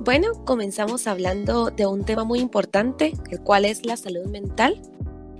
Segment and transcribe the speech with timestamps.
[0.00, 4.80] Bueno, comenzamos hablando de un tema muy importante, el cual es la salud mental.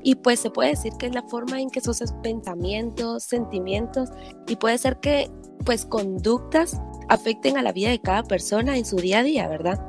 [0.03, 4.11] Y pues se puede decir que es la forma en que sus pensamientos, sentimientos
[4.47, 5.31] y puede ser que
[5.65, 9.81] pues conductas afecten a la vida de cada persona en su día a día, ¿verdad?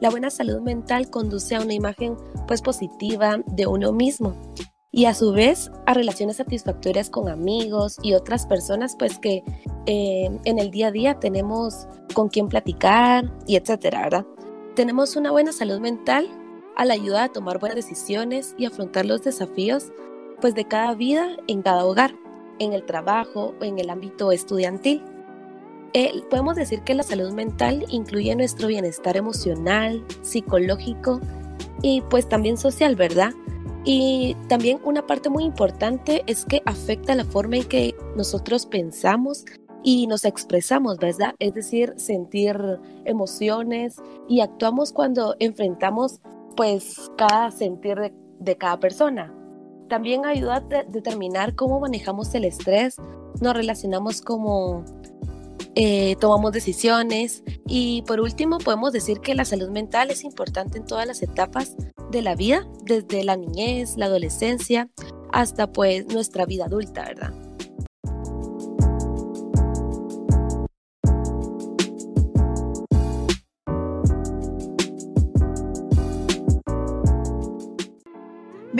[0.00, 2.16] La buena salud mental conduce a una imagen
[2.46, 4.34] pues positiva de uno mismo
[4.92, 9.42] y a su vez a relaciones satisfactorias con amigos y otras personas pues que
[9.86, 14.26] eh, en el día a día tenemos con quien platicar y etcétera, ¿verdad?
[14.74, 16.28] Tenemos una buena salud mental
[16.76, 19.92] a la ayuda a tomar buenas decisiones y afrontar los desafíos
[20.40, 22.14] pues de cada vida en cada hogar,
[22.58, 25.02] en el trabajo o en el ámbito estudiantil.
[25.92, 31.20] Eh, podemos decir que la salud mental incluye nuestro bienestar emocional, psicológico
[31.82, 33.32] y pues también social, ¿verdad?
[33.84, 39.44] Y también una parte muy importante es que afecta la forma en que nosotros pensamos
[39.82, 41.34] y nos expresamos, ¿verdad?
[41.38, 42.56] Es decir, sentir
[43.04, 43.96] emociones
[44.28, 46.20] y actuamos cuando enfrentamos
[46.56, 49.32] pues cada sentir de, cada persona.
[49.88, 52.96] También ayuda a determinar cómo manejamos el estrés,
[53.40, 54.84] nos relacionamos como
[55.74, 60.84] eh, tomamos decisiones y por último podemos decir que la salud mental es importante en
[60.84, 61.76] todas las etapas
[62.10, 64.90] de la vida, desde la niñez, la adolescencia,
[65.32, 67.49] hasta pues nuestra vida adulta, ¿verdad?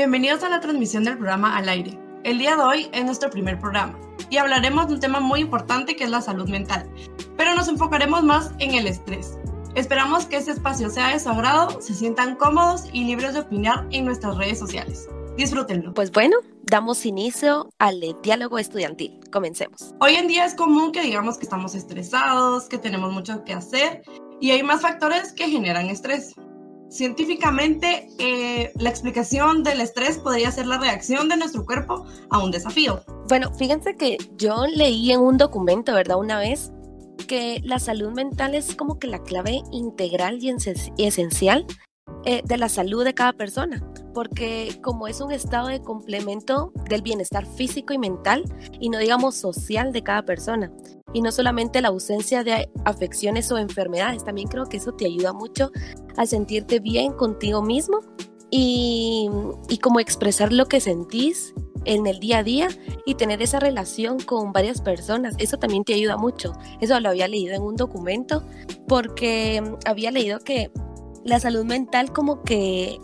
[0.00, 1.98] Bienvenidos a la transmisión del programa Al aire.
[2.24, 5.94] El día de hoy es nuestro primer programa y hablaremos de un tema muy importante
[5.94, 6.90] que es la salud mental,
[7.36, 9.36] pero nos enfocaremos más en el estrés.
[9.74, 13.86] Esperamos que este espacio sea de su agrado, se sientan cómodos y libres de opinar
[13.90, 15.06] en nuestras redes sociales.
[15.36, 15.92] Disfrútenlo.
[15.92, 19.20] Pues bueno, damos inicio al diálogo estudiantil.
[19.30, 19.94] Comencemos.
[20.00, 24.00] Hoy en día es común que digamos que estamos estresados, que tenemos mucho que hacer
[24.40, 26.36] y hay más factores que generan estrés.
[26.90, 32.50] Científicamente, eh, la explicación del estrés podría ser la reacción de nuestro cuerpo a un
[32.50, 33.00] desafío.
[33.28, 36.18] Bueno, fíjense que yo leí en un documento, ¿verdad?
[36.18, 36.72] Una vez
[37.28, 40.52] que la salud mental es como que la clave integral y
[40.98, 41.64] esencial
[42.24, 43.80] eh, de la salud de cada persona,
[44.12, 48.44] porque como es un estado de complemento del bienestar físico y mental,
[48.80, 50.72] y no digamos social de cada persona,
[51.12, 55.32] y no solamente la ausencia de afecciones o enfermedades, también creo que eso te ayuda
[55.32, 55.70] mucho
[56.16, 58.00] a sentirte bien contigo mismo
[58.50, 59.28] y,
[59.68, 61.54] y como expresar lo que sentís
[61.84, 62.68] en el día a día
[63.06, 65.34] y tener esa relación con varias personas.
[65.38, 66.52] Eso también te ayuda mucho.
[66.80, 68.42] Eso lo había leído en un documento
[68.86, 70.70] porque había leído que
[71.24, 72.98] la salud mental como que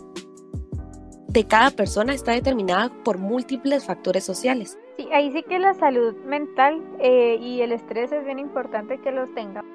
[1.27, 4.77] de cada persona está determinada por múltiples factores sociales.
[4.97, 9.11] Sí, ahí sí que la salud mental eh, y el estrés es bien importante que
[9.11, 9.71] los tengamos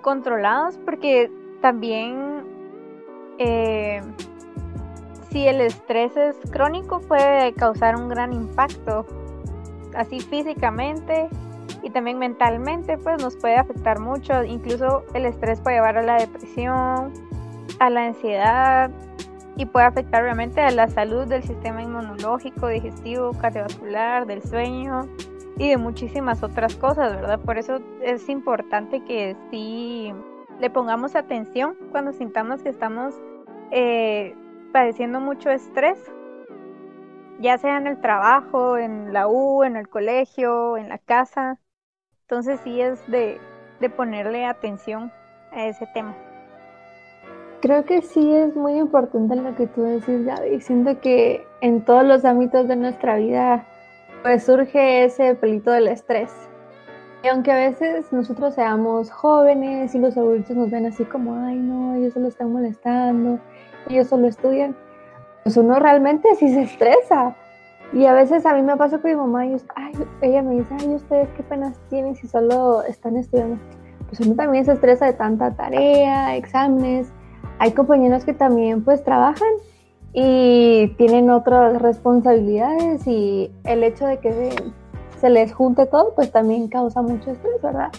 [0.00, 1.30] controlados porque
[1.60, 2.44] también
[3.36, 4.00] eh,
[5.30, 9.04] si el estrés es crónico puede causar un gran impacto,
[9.94, 11.28] así físicamente
[11.82, 14.42] y también mentalmente, pues nos puede afectar mucho.
[14.44, 17.12] Incluso el estrés puede llevar a la depresión,
[17.78, 18.90] a la ansiedad
[19.60, 25.06] y puede afectar obviamente a la salud del sistema inmunológico, digestivo, cardiovascular, del sueño
[25.58, 27.38] y de muchísimas otras cosas, ¿verdad?
[27.40, 30.14] Por eso es importante que sí
[30.58, 33.14] le pongamos atención cuando sintamos que estamos
[33.70, 34.34] eh,
[34.72, 35.98] padeciendo mucho estrés,
[37.38, 41.58] ya sea en el trabajo, en la U, en el colegio, en la casa.
[42.22, 43.38] Entonces sí es de,
[43.94, 45.12] ponerle atención
[45.52, 46.16] a ese tema.
[47.60, 50.60] Creo que sí es muy importante lo que tú decís, Gaby.
[50.60, 53.66] Siento que en todos los ámbitos de nuestra vida
[54.22, 56.32] pues surge ese pelito del estrés.
[57.22, 61.56] Y aunque a veces nosotros seamos jóvenes y los adultos nos ven así como, ay
[61.56, 63.38] no, ellos solo están molestando,
[63.90, 64.74] ellos solo estudian,
[65.44, 67.36] pues uno realmente sí se estresa.
[67.92, 69.56] Y a veces a mí me pasa con mi mamá y
[70.22, 73.58] ella me dice, ay, ustedes qué penas tienen si solo están estudiando.
[74.06, 77.12] Pues uno también se estresa de tanta tarea, exámenes.
[77.60, 79.50] Hay compañeros que también pues trabajan
[80.14, 84.50] y tienen otras responsabilidades y el hecho de que
[85.20, 87.92] se, les junte todo pues también causa mucho estrés, ¿verdad?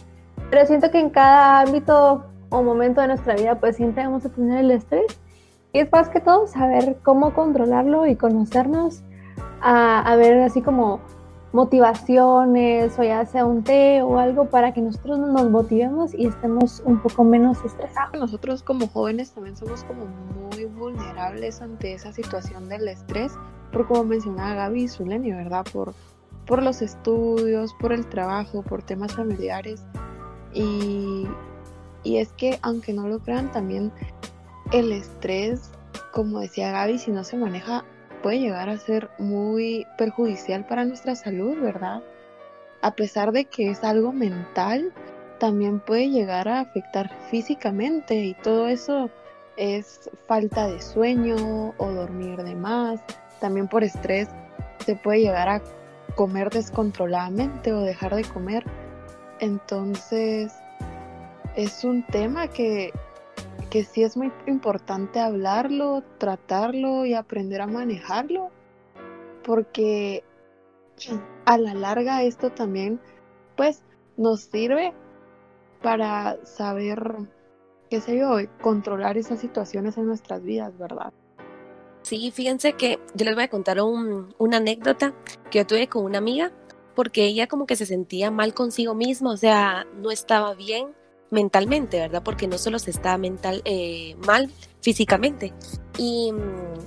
[0.49, 4.29] Pero siento que en cada ámbito o momento de nuestra vida pues siempre vamos a
[4.29, 5.19] tener el estrés
[5.73, 9.03] y es más que todo saber cómo controlarlo y conocernos,
[9.61, 11.01] a, ver así como
[11.53, 16.81] motivaciones o ya sea un té o algo para que nosotros nos motivemos y estemos
[16.85, 18.19] un poco menos estresados.
[18.19, 23.33] Nosotros como jóvenes también somos como muy vulnerables ante esa situación del estrés,
[23.71, 25.65] por como mencionaba Gaby y Zuleni, ¿verdad?
[25.73, 25.93] Por,
[26.45, 29.83] por los estudios, por el trabajo, por temas familiares
[30.53, 31.27] y
[32.03, 33.91] Y es que, aunque no lo crean, también
[34.71, 35.71] el estrés,
[36.13, 37.83] como decía Gaby, si no se maneja,
[38.21, 42.01] puede llegar a ser muy perjudicial para nuestra salud, ¿verdad?
[42.81, 44.93] A pesar de que es algo mental,
[45.39, 49.09] también puede llegar a afectar físicamente y todo eso
[49.57, 53.01] es falta de sueño o dormir de más.
[53.39, 54.29] También por estrés
[54.85, 55.61] se puede llegar a
[56.15, 58.63] comer descontroladamente o dejar de comer.
[59.39, 60.53] Entonces,
[61.55, 62.91] es un tema que,
[63.71, 68.51] que sí es muy importante hablarlo, tratarlo y aprender a manejarlo,
[69.43, 70.23] porque
[71.45, 72.99] a la larga esto también,
[73.55, 73.83] pues,
[74.17, 74.93] nos sirve
[75.81, 77.15] para saber,
[77.89, 81.13] qué sé yo, controlar esas situaciones en nuestras vidas, ¿verdad?
[82.01, 85.13] Sí, fíjense que yo les voy a contar una anécdota
[85.49, 86.51] que yo tuve con una amiga,
[86.93, 90.89] porque ella como que se sentía mal consigo misma, o sea, no estaba bien
[91.31, 92.21] mentalmente, ¿verdad?
[92.23, 94.51] Porque no solo se estaba mental, eh, mal
[94.81, 95.53] físicamente.
[95.97, 96.79] Y mm,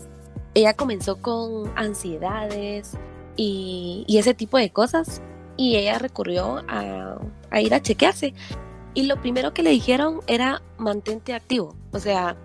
[0.55, 2.93] ella comenzó con ansiedades
[3.37, 5.21] y, ese tipo de cosas.
[5.57, 7.19] Y ella recurrió a,
[7.51, 8.35] a ir a chequearse.
[8.93, 11.75] Y lo primero que le dijeron era mantente activo.
[11.93, 12.37] O sea,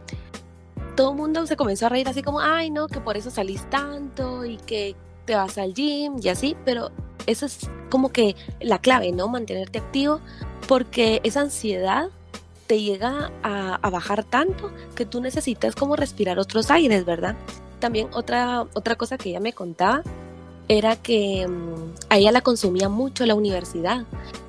[0.96, 3.70] todo el mundo se comenzó a reír así como, ay, no, que por eso salís
[3.70, 6.92] tanto y que te vas al gym y así, pero
[7.28, 9.28] eso es como que la clave, ¿no?
[9.28, 10.20] Mantenerte activo
[10.68, 12.10] porque esa ansiedad
[12.68, 17.36] te llega a, bajar tanto que tú necesitas como respirar otros aires, ¿verdad?
[17.80, 20.04] También otra, otra cosa que ella me contaba
[20.68, 24.06] era que mm, a ella la consumía mucho la universidad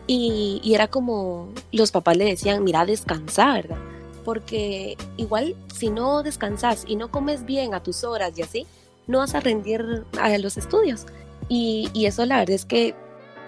[0.06, 3.78] y, y, era como los papás le decían, mira, descansa, ¿verdad?
[4.24, 8.66] porque igual si no descansas y no comes bien a tus horas y así,
[9.06, 11.06] no vas a rendir a los estudios.
[11.48, 12.94] Y, eso la verdad es que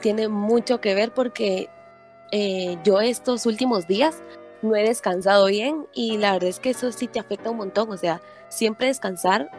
[0.00, 1.68] tiene mucho que ver porque
[2.32, 4.22] eh, yo estos últimos días
[4.62, 7.90] no he descansado bien y la verdad es que eso sí te afecta un montón.
[7.90, 9.50] O sea, siempre descansar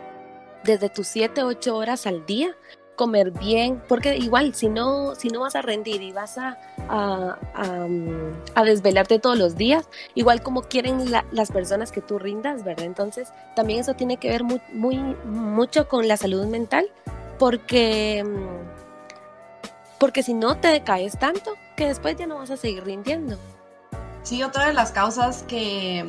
[0.64, 2.56] desde tus 7, 8 horas al día
[2.96, 8.64] comer bien, porque igual si no, si no vas a rendir y vas a, a,
[8.64, 12.86] desvelarte todos los días, igual como quieren las personas que tú rindas, ¿verdad?
[12.86, 16.86] Entonces también eso tiene que ver muy, muy mucho con la salud mental,
[17.40, 18.24] porque,
[20.00, 23.38] porque si no te decaes tanto, que después ya no vas a seguir rindiendo.
[24.24, 26.06] Sí, otra de las causas que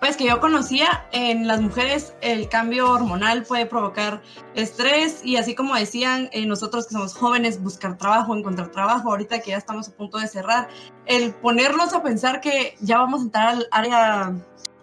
[0.00, 4.22] pues que yo conocía, en las mujeres el cambio hormonal puede provocar
[4.54, 9.40] estrés y así como decían eh, nosotros que somos jóvenes, buscar trabajo, encontrar trabajo, ahorita
[9.40, 10.68] que ya estamos a punto de cerrar,
[11.06, 14.34] el ponernos a pensar que ya vamos a entrar al área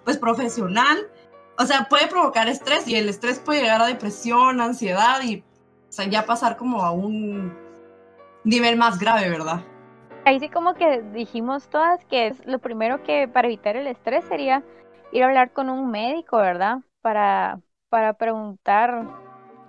[0.03, 1.07] pues profesional,
[1.59, 5.43] o sea, puede provocar estrés y el estrés puede llegar a depresión, ansiedad y
[6.09, 7.55] ya pasar como a un
[8.43, 9.63] nivel más grave, ¿verdad?
[10.25, 14.63] Ahí sí como que dijimos todas que lo primero que para evitar el estrés sería
[15.11, 16.79] ir a hablar con un médico, ¿verdad?
[17.01, 17.59] Para,
[17.89, 19.05] para preguntar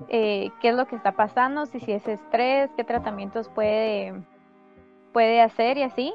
[0.08, 4.14] eh, qué es lo que está pasando, si, si es estrés, qué tratamientos puede,
[5.12, 6.14] puede hacer y así.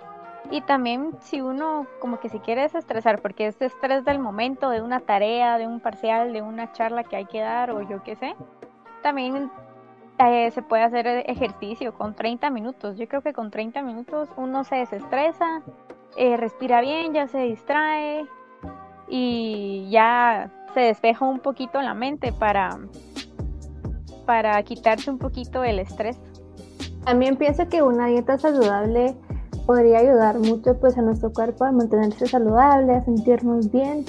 [0.52, 4.82] Y también si uno como que si quiere desestresar, porque es estrés del momento, de
[4.82, 8.16] una tarea, de un parcial, de una charla que hay que dar o yo qué
[8.16, 8.36] sé,
[9.04, 9.52] también
[10.20, 12.98] eh, se puede hacer ejercicio con 30 minutos.
[12.98, 15.62] Yo creo que con 30 minutos uno se desestresa,
[16.18, 18.26] eh, respira bien, ya se distrae
[19.08, 22.78] y ya se despeja un poquito la mente para,
[24.26, 26.20] para quitarse un poquito el estrés.
[27.06, 29.16] También pienso que una dieta saludable
[29.66, 34.04] podría ayudar mucho pues a nuestro cuerpo a mantenerse saludable, a sentirnos bien.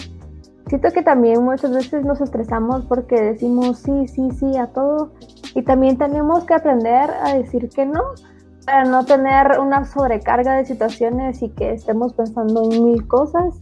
[0.67, 5.13] Siento que también muchas veces nos estresamos porque decimos sí, sí, sí a todo
[5.55, 8.03] y también tenemos que aprender a decir que no
[8.67, 13.59] para no tener una sobrecarga de situaciones y que estemos pensando en mil cosas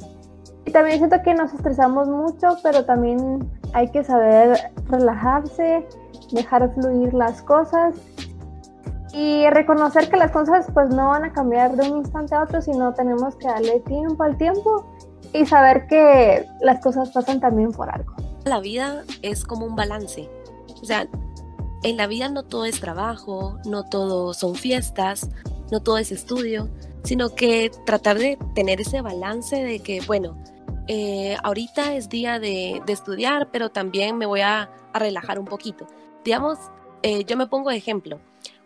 [0.68, 5.86] y también siento que nos estresamos mucho, pero también hay que saber relajarse,
[6.32, 7.94] dejar fluir las cosas
[9.14, 12.60] y reconocer que las cosas pues no van a cambiar de un instante a otro,
[12.60, 14.84] sino tenemos que darle tiempo al tiempo
[15.32, 18.12] y saber que las cosas pasan también por algo.
[18.44, 20.28] La vida es como un balance.
[20.82, 21.06] O sea,
[21.82, 25.28] en la vida no todo es trabajo, no todo son fiestas,
[25.70, 26.68] no todo es estudio,
[27.04, 30.42] sino que tratar de tener ese balance de que, bueno,
[30.88, 35.86] eh, ahorita es día de, estudiar, pero también me voy a, relajar un poquito.
[36.24, 36.58] Digamos,
[37.02, 38.18] eh, yo me pongo de ejemplo.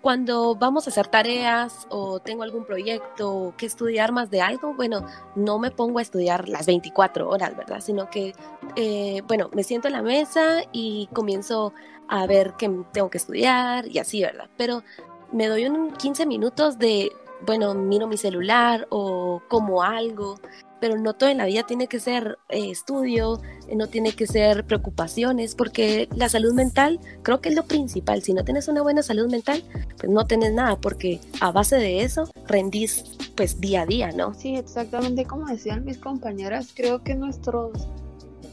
[0.03, 5.07] Cuando vamos a hacer tareas o tengo algún proyecto que estudiar más de algo, bueno,
[5.37, 7.81] no me pongo a estudiar las 24 horas, ¿verdad?
[7.81, 8.35] Sino que,
[8.75, 11.73] eh, bueno, me siento en la mesa y comienzo
[12.09, 14.51] a ver qué tengo que estudiar y así, ¿verdad?
[14.57, 14.83] Pero
[15.31, 17.13] me doy un 15 minutos de,
[17.47, 20.35] bueno, miro mi celular o como algo
[20.83, 24.27] pero no todo en la vida tiene que ser eh, estudio, eh, no tiene que
[24.27, 28.21] ser preocupaciones, porque la salud mental creo que es lo principal.
[28.25, 29.63] Si no tienes una buena salud mental,
[29.97, 33.05] pues no tienes nada, porque a base de eso rendís
[33.37, 34.35] pues día a día, ¿no?
[34.35, 37.87] Sí, exactamente como decían mis compañeras, creo que nuestros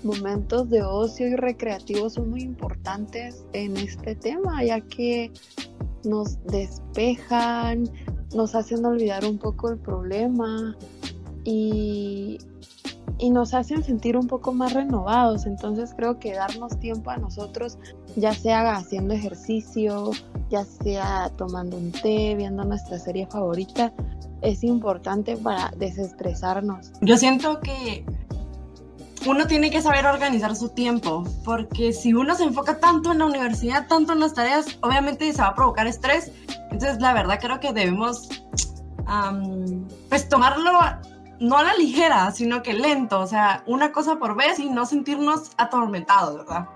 [0.04, 5.32] momentos de ocio y recreativos son muy importantes en este tema, ya que
[6.04, 7.90] nos despejan,
[8.36, 10.78] nos hacen olvidar un poco el problema
[11.44, 12.38] y,
[13.18, 15.46] y, nos hacen sentir un poco más renovados.
[15.46, 17.78] Entonces creo que darnos tiempo a nosotros,
[18.16, 20.12] ya sea haciendo ejercicio,
[20.50, 23.94] ya sea tomando un té, viendo nuestra serie favorita,
[24.42, 26.92] es importante para desestresarnos.
[27.02, 28.06] Yo siento que
[29.26, 33.26] uno tiene que saber organizar su tiempo, porque si uno se enfoca tanto en la
[33.26, 36.32] universidad, tanto en las tareas, obviamente se va a provocar estrés.
[36.72, 38.30] Entonces, la verdad creo que debemos,
[40.10, 40.72] pues, tomarlo
[41.40, 44.86] no a la ligera, sino que lento, o sea, una cosa por vez y no
[44.86, 46.68] sentirnos atormentados, ¿verdad?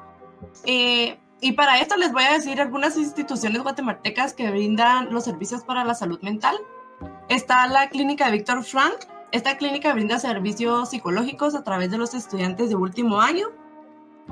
[0.66, 5.64] Eh, y para esto les voy a decir algunas instituciones guatemaltecas que brindan los servicios
[5.64, 6.56] para la salud mental.
[7.28, 8.96] Está la clínica de Víctor Frank,
[9.34, 13.48] esta clínica brinda servicios psicológicos a través de los estudiantes de último año.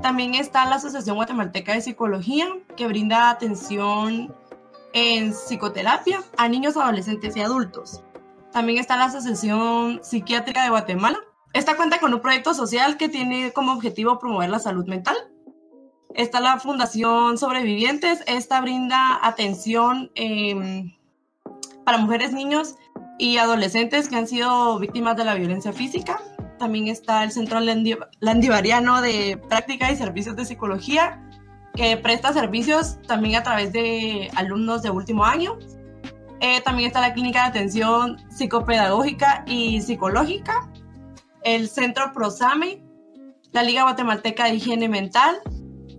[0.00, 2.46] También está la Asociación Guatemalteca de Psicología,
[2.76, 4.34] que brinda atención
[4.94, 8.02] en psicoterapia a niños, adolescentes y adultos.
[8.52, 11.18] También está la Asociación Psiquiátrica de Guatemala.
[11.54, 15.16] Esta cuenta con un proyecto social que tiene como objetivo promover la salud mental.
[16.14, 18.22] Está la Fundación Sobrevivientes.
[18.26, 20.92] Esta brinda atención em,
[21.84, 22.76] para mujeres, niños
[23.18, 26.20] y adolescentes que han sido víctimas de la violencia física.
[26.58, 27.58] También está el Centro
[28.20, 31.22] Landivariano de Práctica y Servicios de Psicología,
[31.74, 35.58] que presta servicios también a través de alumnos de último año.
[36.42, 40.68] Eh, también está la Clínica de Atención Psicopedagógica y Psicológica,
[41.44, 42.82] el Centro Prosame,
[43.52, 45.40] la Liga Guatemalteca de Higiene Mental,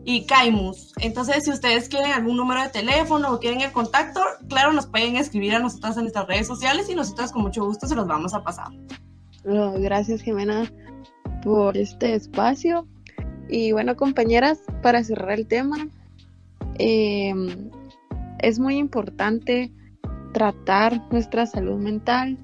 [0.05, 0.91] y Caimus.
[0.99, 4.19] Entonces, si ustedes quieren algún número de teléfono o quieren el contacto,
[4.49, 7.87] claro, nos pueden escribir a nosotras en nuestras redes sociales y nosotras con mucho gusto
[7.87, 8.67] se los vamos a pasar.
[9.45, 10.71] gracias, Jimena,
[11.41, 12.87] por este espacio.
[13.49, 15.87] Y bueno, compañeras, para cerrar el tema,
[16.79, 17.69] em,
[18.39, 19.71] es muy importante
[20.33, 22.37] tratar nuestra salud mental,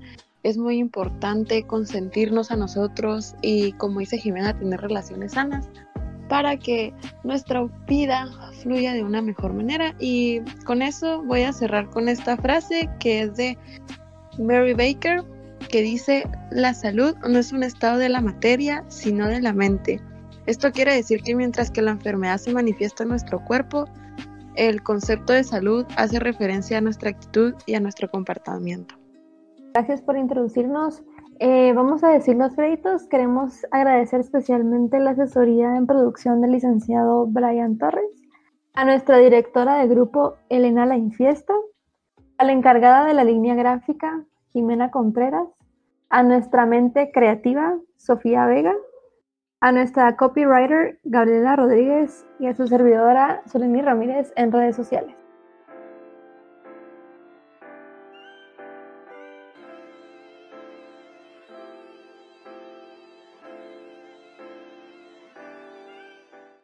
[0.43, 5.67] es muy importante consentirnos a nosotros y, como dice Jimena, tener relaciones sanas
[6.29, 6.93] para que
[7.23, 8.29] nuestra vida
[8.61, 9.95] fluya de una mejor manera.
[9.99, 13.57] Y con eso voy a cerrar con esta frase que es de
[14.37, 15.23] Mary Baker,
[15.67, 19.99] que dice, la salud no es un estado de la materia, sino de la mente.
[20.45, 23.85] Esto quiere decir que mientras que la enfermedad se manifiesta en nuestro cuerpo,
[24.59, 28.95] el concepto de salud hace referencia a nuestra actitud y a nuestro comportamiento.
[29.73, 31.01] Gracias por introducirnos.
[31.39, 33.07] Eh, vamos a decir los créditos.
[33.07, 38.11] Queremos agradecer especialmente la asesoría en producción del licenciado Brian Torres,
[38.73, 41.53] a nuestra directora de grupo Elena La Infiesta,
[42.37, 45.47] a la encargada de la línea gráfica Jimena Contreras,
[46.09, 48.75] a nuestra mente creativa Sofía Vega,
[49.61, 55.18] a nuestra copywriter Gabriela Rodríguez y a su servidora Soleni Ramírez en redes sociales.